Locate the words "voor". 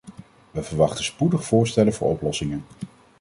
1.93-2.09